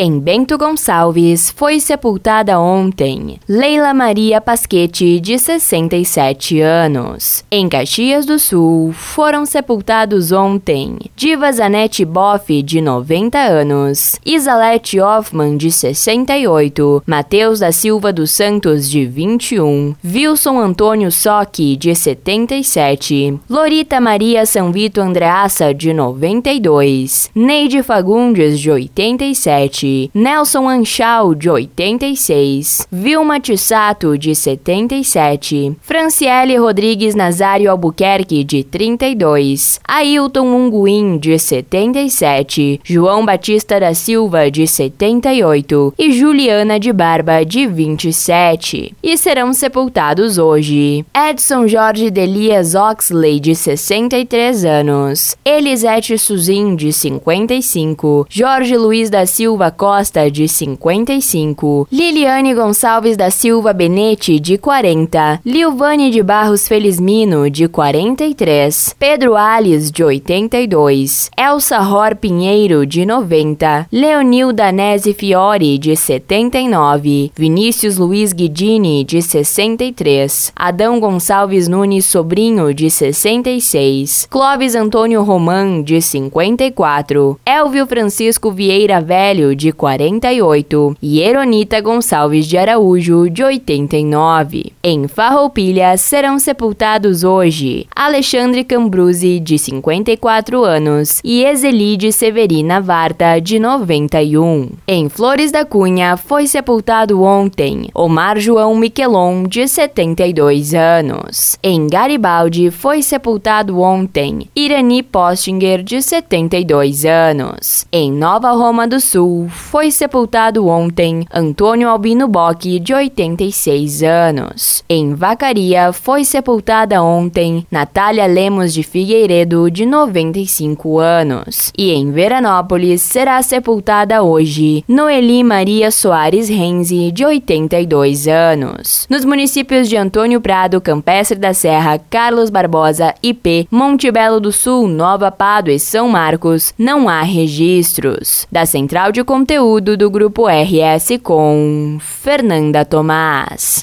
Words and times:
Em 0.00 0.20
Bento 0.20 0.56
Gonçalves 0.56 1.50
foi 1.50 1.80
sepultada 1.80 2.60
ontem 2.60 3.40
Leila 3.48 3.92
Maria 3.92 4.40
Pasquete, 4.40 5.18
de 5.18 5.36
67 5.36 6.60
anos. 6.60 7.44
Em 7.50 7.68
Caxias 7.68 8.24
do 8.24 8.38
Sul 8.38 8.92
foram 8.92 9.44
sepultados 9.44 10.30
ontem 10.30 10.98
Diva 11.16 11.50
Zanete 11.50 12.04
Boff, 12.04 12.62
de 12.62 12.80
90 12.80 13.38
anos, 13.38 14.20
Isalete 14.24 15.00
Hoffman, 15.00 15.56
de 15.56 15.72
68, 15.72 17.02
Matheus 17.04 17.58
da 17.58 17.72
Silva 17.72 18.12
dos 18.12 18.30
Santos, 18.30 18.88
de 18.88 19.04
21, 19.04 19.96
Wilson 20.04 20.60
Antônio 20.60 21.10
Soque, 21.10 21.74
de 21.74 21.92
77, 21.92 23.36
Lorita 23.50 24.00
Maria 24.00 24.46
São 24.46 24.70
Vito 24.70 25.00
Andreassa, 25.00 25.74
de 25.74 25.92
92, 25.92 27.32
Neide 27.34 27.82
Fagundes, 27.82 28.60
de 28.60 28.70
87, 28.70 29.87
Nelson 30.14 30.68
Anchal, 30.68 31.34
de 31.34 31.50
86, 31.50 32.86
Vilma 32.90 33.40
Tissato, 33.40 34.16
de 34.16 34.34
77, 34.34 35.76
Franciele 35.80 36.56
Rodrigues 36.56 37.14
Nazário 37.14 37.70
Albuquerque, 37.70 38.44
de 38.44 38.64
32, 38.64 39.80
Ailton 39.86 40.46
Unguim, 40.46 41.18
de 41.18 41.38
77, 41.38 42.80
João 42.84 43.24
Batista 43.24 43.78
da 43.80 43.94
Silva, 43.94 44.50
de 44.50 44.66
78 44.66 45.94
e 45.98 46.12
Juliana 46.12 46.78
de 46.78 46.92
Barba, 46.92 47.44
de 47.44 47.66
27. 47.66 48.94
E 49.02 49.16
serão 49.16 49.52
sepultados 49.52 50.38
hoje 50.38 51.04
Edson 51.14 51.66
Jorge 51.66 52.10
Delias 52.10 52.74
Oxley, 52.74 53.40
de 53.40 53.54
63 53.54 54.64
anos, 54.64 55.36
Elisete 55.44 56.18
Suzin, 56.18 56.76
de 56.76 56.92
55, 56.92 58.26
Jorge 58.28 58.76
Luiz 58.76 59.10
da 59.10 59.26
Silva 59.26 59.70
Costa, 59.78 60.28
de 60.28 60.48
55, 60.48 61.86
Liliane 61.92 62.52
Gonçalves 62.52 63.16
da 63.16 63.30
Silva 63.30 63.72
Benete, 63.72 64.40
de 64.40 64.58
40, 64.58 65.40
Lilvane 65.46 66.10
de 66.10 66.20
Barros 66.20 66.66
Felizmino, 66.66 67.48
de 67.48 67.68
43, 67.68 68.96
Pedro 68.98 69.36
Alves, 69.36 69.92
de 69.92 70.02
82, 70.02 71.30
Elsa 71.38 71.78
Ror 71.78 72.16
Pinheiro, 72.16 72.84
de 72.84 73.06
90, 73.06 73.86
Leonil 73.92 74.52
Danese 74.52 75.14
Fiore, 75.14 75.78
de 75.78 75.94
79, 75.94 77.30
Vinícius 77.36 77.98
Luiz 77.98 78.32
Guidini, 78.32 79.04
de 79.04 79.22
63, 79.22 80.52
Adão 80.56 80.98
Gonçalves 80.98 81.68
Nunes 81.68 82.04
Sobrinho, 82.04 82.74
de 82.74 82.90
66, 82.90 84.26
Clóvis 84.28 84.74
Antônio 84.74 85.22
Roman, 85.22 85.82
de 85.82 86.02
54, 86.02 87.38
Elvio 87.46 87.86
Francisco 87.86 88.50
Vieira 88.50 89.00
Velho, 89.00 89.54
de 89.58 89.68
de 89.68 89.72
48, 89.72 90.96
e 91.02 91.20
Eronita 91.20 91.80
Gonçalves 91.80 92.46
de 92.46 92.56
Araújo, 92.56 93.28
de 93.28 93.44
89. 93.44 94.72
Em 94.82 95.06
Farroupilha 95.06 95.94
serão 95.98 96.38
sepultados 96.38 97.22
hoje 97.22 97.86
Alexandre 97.94 98.64
Cambruzzi, 98.64 99.38
de 99.38 99.58
54 99.58 100.64
anos, 100.64 101.20
e 101.22 101.44
Exelide 101.44 102.12
Severina 102.12 102.80
Varta, 102.80 103.38
de 103.38 103.58
91. 103.58 104.70
Em 104.86 105.08
Flores 105.10 105.52
da 105.52 105.66
Cunha 105.66 106.16
foi 106.16 106.46
sepultado 106.46 107.22
ontem 107.22 107.88
Omar 107.94 108.38
João 108.38 108.74
Miquelon, 108.74 109.42
de 109.42 109.68
72 109.68 110.72
anos. 110.72 111.58
Em 111.62 111.86
Garibaldi 111.86 112.70
foi 112.70 113.02
sepultado 113.02 113.80
ontem 113.80 114.48
Irani 114.56 115.02
Postinger, 115.02 115.82
de 115.82 116.00
72 116.00 117.04
anos. 117.04 117.86
Em 117.92 118.10
Nova 118.10 118.52
Roma 118.52 118.88
do 118.88 118.98
Sul 118.98 119.47
foi 119.48 119.90
sepultado 119.90 120.66
ontem 120.66 121.26
Antônio 121.32 121.88
Albino 121.88 122.28
Bock, 122.28 122.78
de 122.78 122.94
86 122.94 124.02
anos. 124.02 124.84
Em 124.88 125.14
Vacaria 125.14 125.92
foi 125.92 126.24
sepultada 126.24 127.02
ontem 127.02 127.66
Natália 127.70 128.26
Lemos 128.26 128.72
de 128.72 128.82
Figueiredo, 128.82 129.70
de 129.70 129.84
95 129.84 130.98
anos. 130.98 131.72
E 131.76 131.90
em 131.92 132.10
Veranópolis 132.10 133.02
será 133.02 133.42
sepultada 133.42 134.22
hoje 134.22 134.84
Noeli 134.86 135.42
Maria 135.42 135.90
Soares 135.90 136.48
Renzi, 136.48 137.10
de 137.10 137.24
82 137.24 138.28
anos. 138.28 139.06
Nos 139.10 139.24
municípios 139.24 139.88
de 139.88 139.96
Antônio 139.96 140.40
Prado, 140.40 140.80
Campestre 140.80 141.38
da 141.38 141.52
Serra, 141.54 141.98
Carlos 142.10 142.50
Barbosa, 142.50 143.14
IP, 143.22 143.66
Monte 143.70 144.10
Belo 144.10 144.40
do 144.40 144.52
Sul, 144.52 144.88
Nova 144.88 145.30
Pado 145.30 145.70
e 145.70 145.78
São 145.78 146.08
Marcos, 146.08 146.72
não 146.78 147.08
há 147.08 147.22
registros. 147.22 148.46
Da 148.50 148.66
Central 148.66 149.12
de 149.12 149.24
Conteúdo 149.38 149.96
do 149.96 150.10
Grupo 150.10 150.48
RS 150.48 151.16
com 151.22 151.96
Fernanda 152.00 152.84
Tomás. 152.84 153.76